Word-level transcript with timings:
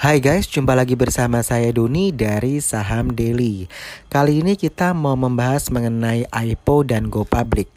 Hai 0.00 0.16
guys, 0.16 0.48
jumpa 0.48 0.72
lagi 0.72 0.96
bersama 0.96 1.44
saya 1.44 1.68
Doni 1.76 2.08
dari 2.08 2.56
Saham 2.64 3.12
Daily. 3.12 3.68
Kali 4.08 4.40
ini 4.40 4.56
kita 4.56 4.96
mau 4.96 5.12
membahas 5.12 5.68
mengenai 5.68 6.24
IPO 6.24 6.88
dan 6.88 7.12
Go 7.12 7.28
Public. 7.28 7.68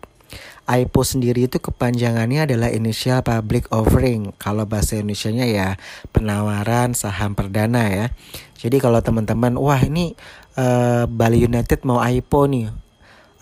IPO 0.64 1.02
sendiri 1.04 1.52
itu 1.52 1.60
kepanjangannya 1.60 2.48
adalah 2.48 2.72
Initial 2.72 3.28
Public 3.28 3.68
Offering. 3.76 4.32
Kalau 4.40 4.64
bahasa 4.64 4.96
Indonesia-nya 4.96 5.52
ya 5.52 5.70
penawaran 6.16 6.96
saham 6.96 7.36
perdana 7.36 7.92
ya. 7.92 8.06
Jadi 8.56 8.80
kalau 8.80 9.04
teman-teman, 9.04 9.60
wah 9.60 9.84
ini 9.84 10.16
uh, 10.56 11.04
Bali 11.12 11.44
United 11.44 11.84
mau 11.84 12.00
IPO 12.00 12.42
nih 12.48 12.83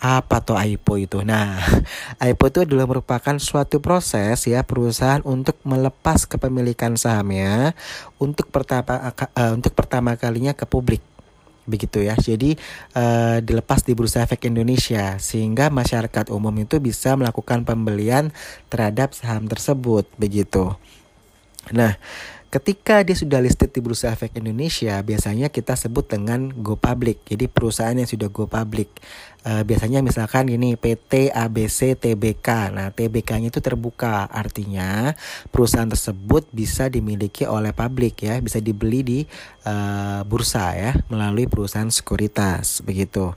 apa 0.02 0.42
tuh 0.42 0.58
IPO 0.58 0.94
itu? 0.98 1.18
Nah, 1.22 1.62
IPO 2.26 2.44
itu 2.50 2.58
adalah 2.66 2.90
merupakan 2.90 3.38
suatu 3.38 3.78
proses 3.78 4.42
ya 4.50 4.66
perusahaan 4.66 5.22
untuk 5.22 5.54
melepas 5.62 6.26
kepemilikan 6.26 6.98
sahamnya 6.98 7.78
untuk 8.18 8.50
pertama 8.50 9.14
uh, 9.14 9.52
untuk 9.54 9.70
pertama 9.78 10.18
kalinya 10.18 10.58
ke 10.58 10.66
publik 10.66 10.98
begitu 11.70 12.02
ya. 12.02 12.18
Jadi 12.18 12.58
uh, 12.98 13.38
dilepas 13.38 13.86
di 13.86 13.94
Bursa 13.94 14.26
Efek 14.26 14.50
Indonesia 14.50 15.22
sehingga 15.22 15.70
masyarakat 15.70 16.34
umum 16.34 16.52
itu 16.58 16.82
bisa 16.82 17.14
melakukan 17.14 17.62
pembelian 17.62 18.34
terhadap 18.66 19.14
saham 19.14 19.46
tersebut 19.46 20.10
begitu. 20.18 20.74
Nah, 21.70 21.94
Ketika 22.52 23.00
dia 23.00 23.16
sudah 23.16 23.40
listed 23.40 23.72
di 23.72 23.80
Bursa 23.80 24.12
Efek 24.12 24.36
Indonesia, 24.36 25.00
biasanya 25.00 25.48
kita 25.48 25.72
sebut 25.72 26.04
dengan 26.04 26.52
go 26.52 26.76
public. 26.76 27.24
Jadi 27.24 27.48
perusahaan 27.48 27.96
yang 27.96 28.04
sudah 28.04 28.28
go 28.28 28.44
public. 28.44 28.92
Uh, 29.42 29.66
biasanya 29.66 30.06
misalkan 30.06 30.46
ini 30.46 30.78
PT 30.78 31.34
ABC 31.34 31.98
TBK. 31.98 32.70
Nah, 32.70 32.94
TBK-nya 32.94 33.50
itu 33.50 33.58
terbuka, 33.58 34.30
artinya 34.30 35.18
perusahaan 35.50 35.90
tersebut 35.90 36.46
bisa 36.54 36.86
dimiliki 36.86 37.42
oleh 37.42 37.74
publik 37.74 38.22
ya, 38.22 38.38
bisa 38.38 38.62
dibeli 38.62 39.00
di 39.02 39.18
uh, 39.66 40.22
bursa 40.22 40.78
ya 40.78 40.92
melalui 41.10 41.50
perusahaan 41.50 41.90
sekuritas 41.90 42.86
begitu. 42.86 43.34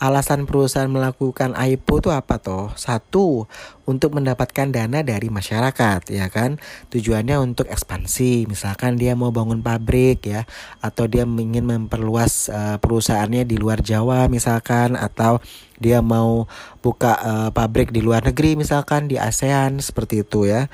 Alasan 0.00 0.44
perusahaan 0.44 0.90
melakukan 0.90 1.54
IPO 1.54 1.94
itu 2.02 2.10
apa 2.12 2.36
toh? 2.42 2.74
Satu, 2.76 3.46
untuk 3.84 4.16
mendapatkan 4.16 4.68
dana 4.72 5.04
dari 5.04 5.28
masyarakat 5.28 6.08
ya 6.08 6.26
kan. 6.32 6.56
Tujuannya 6.90 7.36
untuk 7.40 7.68
ekspansi, 7.68 8.48
misalkan 8.48 8.96
dia 8.96 9.12
mau 9.14 9.30
bangun 9.30 9.60
pabrik 9.60 10.24
ya 10.24 10.48
atau 10.80 11.04
dia 11.08 11.28
ingin 11.28 11.64
memperluas 11.64 12.48
uh, 12.50 12.76
perusahaannya 12.80 13.44
di 13.44 13.56
luar 13.60 13.84
Jawa 13.84 14.26
misalkan 14.28 14.96
atau 14.96 15.33
dia 15.78 16.04
mau 16.04 16.50
buka 16.82 17.16
uh, 17.18 17.50
pabrik 17.50 17.90
di 17.90 18.04
luar 18.04 18.24
negeri 18.26 18.58
misalkan 18.58 19.06
di 19.06 19.16
ASEAN 19.16 19.80
seperti 19.80 20.26
itu 20.26 20.46
ya. 20.48 20.66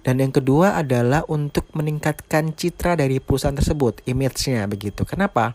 Dan 0.00 0.16
yang 0.22 0.32
kedua 0.32 0.80
adalah 0.80 1.28
untuk 1.28 1.68
meningkatkan 1.76 2.56
citra 2.56 2.96
dari 2.96 3.20
perusahaan 3.20 3.56
tersebut, 3.56 4.00
image-nya 4.08 4.64
begitu. 4.64 5.04
Kenapa? 5.04 5.52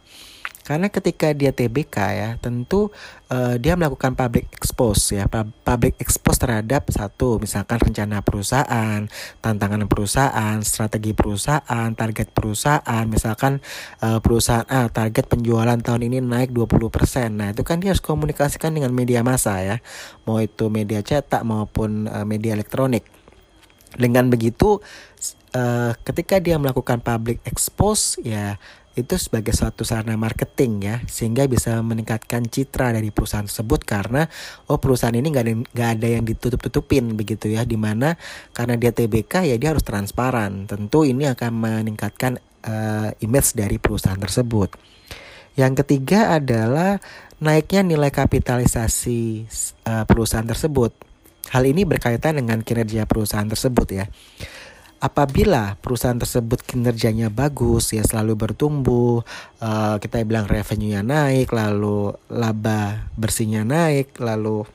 Karena 0.65 0.89
ketika 0.89 1.29
dia 1.29 1.53
TBK 1.53 1.95
ya, 2.17 2.29
tentu 2.41 2.89
uh, 3.29 3.55
dia 3.61 3.77
melakukan 3.77 4.17
public 4.17 4.49
expose 4.49 5.13
ya, 5.13 5.29
public 5.61 5.93
expose 6.01 6.41
terhadap 6.41 6.89
satu 6.89 7.37
misalkan 7.37 7.77
rencana 7.77 8.25
perusahaan, 8.25 9.05
tantangan 9.45 9.85
perusahaan, 9.85 10.57
strategi 10.65 11.13
perusahaan, 11.13 11.93
target 11.93 12.33
perusahaan, 12.33 13.05
misalkan 13.05 13.61
uh, 14.01 14.17
perusahaan 14.17 14.65
A 14.65 14.89
target 14.89 15.29
penjualan 15.29 15.77
tahun 15.77 16.09
ini 16.09 16.17
naik 16.25 16.49
20%. 16.49 17.29
Nah, 17.29 17.53
itu 17.53 17.61
kan 17.61 17.77
dia 17.77 17.93
harus 17.93 18.01
komunikasikan 18.01 18.73
dengan 18.73 18.89
media 18.89 19.21
massa 19.21 19.61
ya. 19.61 19.77
Mau 20.25 20.41
itu 20.41 20.73
media 20.73 21.05
cetak 21.05 21.45
maupun 21.45 22.09
uh, 22.09 22.25
media 22.25 22.57
elektronik. 22.57 23.05
Dengan 23.95 24.27
begitu 24.27 24.81
uh, 25.55 25.91
ketika 26.03 26.43
dia 26.43 26.59
melakukan 26.59 26.99
public 26.99 27.39
expose 27.47 28.19
ya 28.21 28.59
itu 28.95 29.19
sebagai 29.19 29.51
suatu 29.51 29.83
sarana 29.83 30.15
marketing 30.15 30.73
ya 30.79 30.95
sehingga 31.03 31.43
bisa 31.51 31.75
meningkatkan 31.83 32.47
citra 32.47 32.95
dari 32.95 33.11
perusahaan 33.11 33.43
tersebut 33.43 33.83
karena 33.83 34.23
oh 34.71 34.79
perusahaan 34.79 35.11
ini 35.11 35.35
nggak 35.35 35.45
ada 35.75 35.85
ada 35.91 36.07
yang 36.07 36.23
ditutup 36.23 36.63
tutupin 36.63 37.11
begitu 37.19 37.51
ya 37.51 37.67
di 37.67 37.75
mana 37.75 38.15
karena 38.55 38.79
dia 38.79 38.95
TBK 38.95 39.51
ya 39.51 39.55
dia 39.59 39.75
harus 39.75 39.83
transparan. 39.83 40.63
Tentu 40.63 41.03
ini 41.03 41.27
akan 41.27 41.51
meningkatkan 41.51 42.39
uh, 42.63 43.11
image 43.19 43.59
dari 43.59 43.75
perusahaan 43.83 44.19
tersebut. 44.19 44.71
Yang 45.59 45.83
ketiga 45.83 46.39
adalah 46.39 47.03
naiknya 47.43 47.83
nilai 47.83 48.15
kapitalisasi 48.15 49.43
uh, 49.91 50.07
perusahaan 50.07 50.47
tersebut. 50.47 50.95
Hal 51.51 51.67
ini 51.67 51.83
berkaitan 51.83 52.39
dengan 52.39 52.63
kinerja 52.63 53.03
perusahaan 53.03 53.45
tersebut 53.45 53.87
ya 53.91 54.07
apabila 55.05 55.77
perusahaan 55.85 56.17
tersebut 56.17 56.65
kinerjanya 56.65 57.29
bagus 57.29 57.93
ya 57.93 58.01
selalu 58.01 58.33
bertumbuh 58.33 59.21
uh, 59.61 60.01
kita 60.01 60.25
bilang 60.25 60.49
revenue-nya 60.49 61.05
naik 61.05 61.53
lalu 61.53 62.17
laba 62.33 63.05
bersihnya 63.13 63.61
naik 63.61 64.17
lalu 64.17 64.65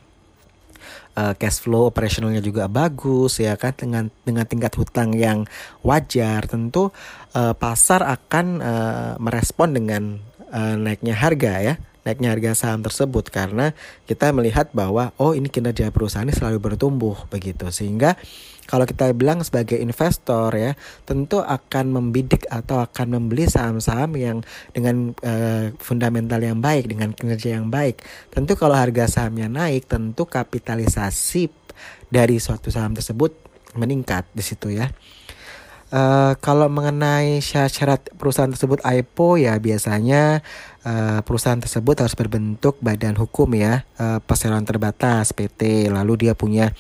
uh, 1.19 1.35
cash 1.35 1.59
flow 1.59 1.91
operasionalnya 1.91 2.39
juga 2.39 2.71
bagus 2.71 3.43
ya 3.43 3.59
kan 3.59 3.75
dengan 3.75 4.07
dengan 4.23 4.47
tingkat 4.47 4.71
hutang 4.79 5.11
yang 5.19 5.51
wajar 5.83 6.47
tentu 6.47 6.95
uh, 7.35 7.55
pasar 7.59 8.07
akan 8.07 8.47
uh, 8.63 9.13
merespon 9.19 9.75
dengan 9.75 10.23
uh, 10.55 10.79
naiknya 10.79 11.19
harga 11.19 11.53
ya 11.59 11.75
naiknya 12.11 12.35
harga 12.35 12.67
saham 12.67 12.83
tersebut 12.83 13.31
karena 13.31 13.71
kita 14.11 14.35
melihat 14.35 14.75
bahwa 14.75 15.15
oh 15.23 15.31
ini 15.39 15.47
kinerja 15.47 15.95
perusahaan 15.95 16.27
ini 16.27 16.35
selalu 16.35 16.59
bertumbuh 16.59 17.15
begitu. 17.31 17.71
Sehingga 17.71 18.19
kalau 18.67 18.83
kita 18.87 19.11
bilang 19.15 19.43
sebagai 19.47 19.79
investor 19.79 20.51
ya 20.59 20.75
tentu 21.07 21.39
akan 21.39 21.95
membidik 21.95 22.47
atau 22.51 22.83
akan 22.83 23.07
membeli 23.19 23.47
saham-saham 23.47 24.19
yang 24.19 24.39
dengan 24.75 25.15
uh, 25.23 25.71
fundamental 25.79 26.43
yang 26.43 26.59
baik 26.59 26.91
dengan 26.91 27.15
kinerja 27.15 27.59
yang 27.63 27.71
baik. 27.71 28.03
Tentu 28.35 28.59
kalau 28.59 28.75
harga 28.75 29.07
sahamnya 29.07 29.47
naik 29.47 29.87
tentu 29.87 30.27
kapitalisasi 30.27 31.51
dari 32.11 32.43
suatu 32.43 32.75
saham 32.75 32.99
tersebut 32.99 33.35
meningkat 33.79 34.27
di 34.35 34.43
situ 34.43 34.75
ya 34.75 34.91
Uh, 35.91 36.39
kalau 36.39 36.71
mengenai 36.71 37.43
syarat 37.43 38.15
perusahaan 38.15 38.47
tersebut 38.47 38.79
IPO 38.87 39.43
ya 39.43 39.59
biasanya 39.59 40.39
uh, 40.87 41.19
perusahaan 41.27 41.59
tersebut 41.59 42.07
harus 42.07 42.15
berbentuk 42.15 42.79
badan 42.79 43.19
hukum 43.19 43.51
ya 43.59 43.83
uh, 43.99 44.23
perseroan 44.23 44.63
terbatas 44.63 45.35
PT 45.35 45.91
lalu 45.91 46.31
dia 46.31 46.39
punya 46.39 46.71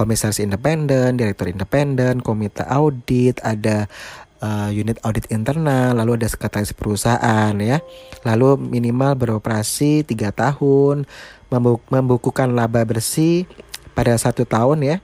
komisaris 0.00 0.40
independen, 0.40 1.20
direktur 1.20 1.52
independen, 1.52 2.24
komite 2.24 2.64
audit, 2.64 3.36
ada 3.44 3.84
uh, 4.40 4.72
unit 4.72 4.96
audit 5.04 5.28
internal, 5.28 5.92
lalu 5.92 6.16
ada 6.16 6.28
sekretaris 6.32 6.72
perusahaan 6.72 7.52
ya, 7.60 7.84
lalu 8.24 8.56
minimal 8.56 9.12
beroperasi 9.20 10.08
tiga 10.08 10.32
tahun, 10.32 11.04
membukukan 11.92 12.48
laba 12.56 12.80
bersih 12.88 13.44
pada 13.92 14.16
satu 14.16 14.48
tahun 14.48 14.80
ya, 14.80 14.96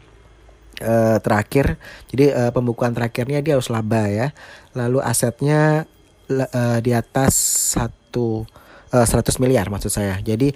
uh, 0.83 1.19
terakhir. 1.23 1.81
Jadi 2.11 2.33
uh, 2.33 2.51
pembukuan 2.51 2.93
terakhirnya 2.93 3.41
dia 3.45 3.57
harus 3.57 3.71
laba 3.73 4.09
ya. 4.09 4.33
Lalu 4.77 5.01
asetnya 5.05 5.85
uh, 6.29 6.79
di 6.83 6.93
atas 6.93 7.35
satu 7.77 8.45
uh, 8.93 9.07
100 9.07 9.37
miliar 9.39 9.69
maksud 9.73 9.93
saya. 9.93 10.19
Jadi 10.21 10.53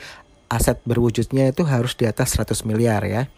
aset 0.51 0.83
berwujudnya 0.83 1.55
itu 1.55 1.63
harus 1.63 1.95
di 1.95 2.11
atas 2.11 2.35
100 2.35 2.67
miliar 2.67 3.07
ya 3.07 3.31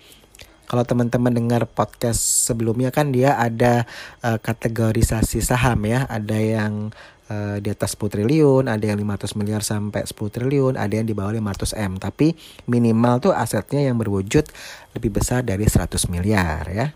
kalau 0.67 0.85
teman-teman 0.87 1.33
dengar 1.35 1.69
podcast 1.69 2.49
sebelumnya 2.49 2.89
kan 2.95 3.13
dia 3.13 3.37
ada 3.37 3.85
uh, 4.25 4.39
kategorisasi 4.41 5.43
saham 5.45 5.85
ya 5.85 6.07
ada 6.09 6.39
yang 6.39 6.95
uh, 7.33 7.57
di 7.59 7.69
atas 7.73 7.97
10 7.97 8.13
triliun, 8.13 8.65
ada 8.69 8.85
yang 8.85 8.99
500 9.01 9.39
miliar 9.41 9.63
sampai 9.65 10.05
10 10.05 10.17
triliun, 10.17 10.75
ada 10.77 10.93
yang 10.93 11.07
di 11.09 11.15
bawah 11.17 11.33
500 11.33 11.77
M. 11.81 11.93
Tapi 11.97 12.37
minimal 12.69 13.31
tuh 13.31 13.33
asetnya 13.33 13.89
yang 13.89 13.97
berwujud 13.97 14.45
lebih 14.97 15.11
besar 15.13 15.45
dari 15.45 15.65
100 15.65 16.13
miliar 16.13 16.69
ya. 16.69 16.87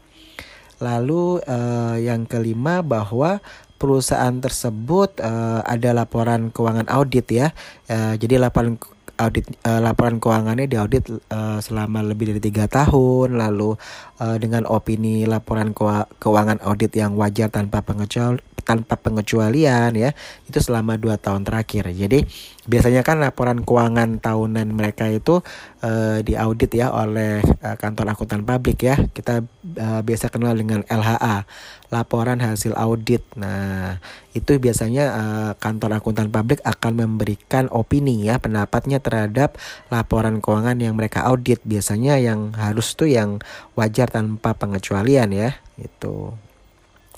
Lalu 0.76 1.40
uh, 1.40 1.96
yang 1.96 2.28
kelima 2.28 2.84
bahwa 2.84 3.40
perusahaan 3.76 4.32
tersebut 4.40 5.20
uh, 5.20 5.60
ada 5.64 5.92
laporan 5.96 6.52
keuangan 6.52 6.88
audit 6.92 7.28
ya. 7.32 7.52
Uh, 7.88 8.16
jadi 8.16 8.40
laporan 8.40 8.76
audit 9.16 9.48
uh, 9.64 9.80
laporan 9.80 10.20
keuangannya 10.20 10.68
diaudit 10.68 11.08
uh, 11.32 11.58
selama 11.60 12.04
lebih 12.04 12.32
dari 12.32 12.40
tiga 12.40 12.68
tahun. 12.68 13.36
Lalu 13.36 13.76
uh, 14.20 14.36
dengan 14.36 14.68
opini 14.68 15.24
laporan 15.24 15.72
keuangan 16.20 16.60
audit 16.62 16.92
yang 16.96 17.16
wajar 17.16 17.48
tanpa 17.48 17.82
pengecualian 17.82 18.40
tanpa 18.66 18.98
pengecualian 18.98 19.94
ya 19.94 20.10
itu 20.50 20.58
selama 20.58 20.98
dua 20.98 21.14
tahun 21.16 21.46
terakhir. 21.46 21.94
Jadi 21.94 22.26
biasanya 22.66 23.06
kan 23.06 23.22
laporan 23.22 23.62
keuangan 23.62 24.18
tahunan 24.18 24.74
mereka 24.74 25.06
itu 25.06 25.38
uh, 25.86 26.18
diaudit 26.26 26.74
ya 26.74 26.90
oleh 26.90 27.38
uh, 27.62 27.78
kantor 27.78 28.10
akuntan 28.10 28.42
publik 28.42 28.82
ya. 28.82 28.98
Kita 28.98 29.46
uh, 29.78 30.00
biasa 30.02 30.34
kenal 30.34 30.58
dengan 30.58 30.82
LHA 30.90 31.46
laporan 31.94 32.42
hasil 32.42 32.74
audit. 32.74 33.22
Nah 33.38 34.02
itu 34.34 34.58
biasanya 34.58 35.04
uh, 35.14 35.52
kantor 35.56 36.02
akuntan 36.02 36.34
publik 36.34 36.58
akan 36.66 37.06
memberikan 37.06 37.70
opini 37.70 38.26
ya 38.26 38.42
pendapatnya 38.42 38.98
terhadap 38.98 39.54
laporan 39.94 40.42
keuangan 40.42 40.82
yang 40.82 40.98
mereka 40.98 41.22
audit. 41.30 41.62
Biasanya 41.62 42.18
yang 42.18 42.50
harus 42.58 42.98
tuh 42.98 43.06
yang 43.06 43.38
wajar 43.78 44.10
tanpa 44.10 44.58
pengecualian 44.58 45.30
ya 45.30 45.54
itu 45.78 46.34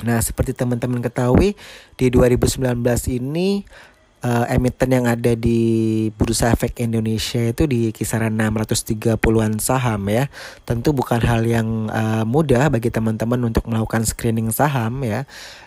Nah, 0.06 0.22
seperti 0.22 0.54
teman-teman 0.54 1.02
ketahui, 1.02 1.58
di 1.98 2.06
2019 2.10 2.78
ini 3.18 3.66
uh, 4.22 4.44
emiten 4.50 4.90
yang 4.90 5.06
ada 5.06 5.34
di 5.34 5.60
Bursa 6.14 6.54
Efek 6.54 6.82
Indonesia 6.82 7.42
itu 7.42 7.66
di 7.68 7.90
kisaran 7.94 8.34
630-an 8.34 9.58
saham 9.62 10.02
ya. 10.10 10.26
Tentu 10.66 10.94
bukan 10.94 11.22
hal 11.22 11.42
yang 11.46 11.90
uh, 11.90 12.24
mudah 12.26 12.70
bagi 12.72 12.90
teman-teman 12.90 13.50
untuk 13.50 13.66
melakukan 13.66 14.06
screening 14.06 14.50
saham 14.50 15.02
ya. 15.04 15.26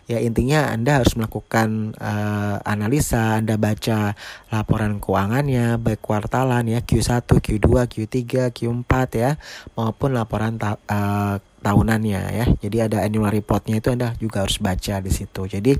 Ya 0.10 0.20
intinya 0.20 0.68
Anda 0.74 1.00
harus 1.00 1.16
melakukan 1.16 1.96
uh, 1.96 2.60
analisa, 2.68 3.40
Anda 3.40 3.56
baca 3.56 4.18
laporan 4.52 5.00
keuangannya 5.00 5.80
baik 5.80 6.04
kuartalan 6.04 6.68
ya 6.68 6.84
Q1, 6.84 7.24
Q2, 7.24 7.68
Q3, 7.88 8.52
Q4 8.52 8.92
ya 9.16 9.32
maupun 9.80 10.12
laporan 10.12 10.60
uh, 10.60 11.40
tahunannya 11.62 12.22
ya. 12.36 12.46
Jadi 12.60 12.78
ada 12.82 12.98
annual 13.06 13.32
reportnya 13.32 13.78
itu 13.80 13.94
Anda 13.94 14.18
juga 14.18 14.44
harus 14.46 14.58
baca 14.58 15.00
di 15.00 15.12
situ. 15.14 15.46
Jadi 15.48 15.78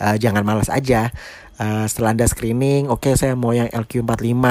uh, 0.00 0.16
jangan 0.20 0.44
malas 0.46 0.70
aja 0.70 1.10
Uh, 1.54 1.86
setelah 1.86 2.18
anda 2.18 2.26
screening, 2.26 2.90
oke 2.90 3.06
okay, 3.06 3.14
saya 3.14 3.38
mau 3.38 3.54
yang 3.54 3.70
LQ45. 3.70 4.10
Oke 4.10 4.50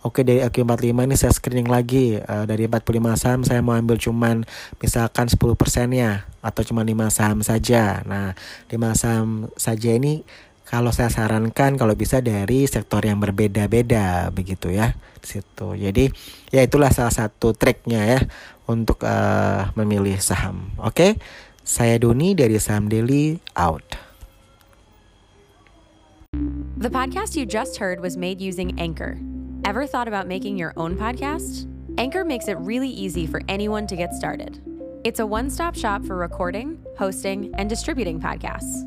okay, 0.00 0.22
dari 0.24 0.40
LQ45 0.40 0.96
ini 1.04 1.16
saya 1.20 1.32
screening 1.36 1.68
lagi 1.68 2.16
uh, 2.16 2.48
dari 2.48 2.64
45 2.64 3.20
saham 3.20 3.40
saya 3.44 3.60
mau 3.60 3.76
ambil 3.76 4.00
cuman 4.00 4.48
misalkan 4.80 5.28
10 5.28 5.36
persennya 5.60 6.24
atau 6.40 6.64
cuma 6.64 6.80
5 6.80 6.96
saham 7.12 7.44
saja. 7.44 8.00
Nah 8.08 8.32
5 8.72 8.80
saham 8.96 9.52
saja 9.60 9.92
ini 9.92 10.24
kalau 10.68 10.92
saya 10.92 11.08
sarankan 11.08 11.80
kalau 11.80 11.96
bisa 11.96 12.20
dari 12.20 12.68
sektor 12.68 13.00
yang 13.00 13.16
berbeda-beda 13.16 14.28
begitu 14.28 14.68
ya 14.68 14.92
situ. 15.24 15.72
Jadi 15.72 16.12
ya 16.52 16.60
itulah 16.60 16.92
salah 16.92 17.12
satu 17.12 17.56
triknya 17.56 18.04
ya 18.04 18.20
untuk 18.68 19.00
uh, 19.00 19.72
memilih 19.80 20.20
saham. 20.20 20.76
Oke, 20.76 20.92
okay? 20.92 21.10
saya 21.64 21.96
Doni 21.96 22.36
dari 22.36 22.60
Saham 22.60 22.92
Daily 22.92 23.40
out. 23.56 23.96
The 26.76 26.92
podcast 26.92 27.34
you 27.34 27.48
just 27.48 27.80
heard 27.80 28.04
was 28.04 28.20
made 28.20 28.38
using 28.38 28.76
Anchor. 28.76 29.16
Ever 29.64 29.88
thought 29.88 30.06
about 30.06 30.28
making 30.28 30.60
your 30.60 30.76
own 30.76 30.94
podcast? 30.94 31.64
Anchor 31.96 32.24
makes 32.24 32.46
it 32.46 32.60
really 32.60 32.88
easy 32.88 33.26
for 33.26 33.40
anyone 33.48 33.88
to 33.88 33.96
get 33.96 34.12
started. 34.14 34.60
It's 35.02 35.18
a 35.18 35.26
one 35.26 35.48
stop 35.48 35.74
shop 35.74 36.04
for 36.04 36.14
recording, 36.14 36.78
hosting, 37.00 37.50
and 37.56 37.68
distributing 37.68 38.20
podcasts. 38.20 38.86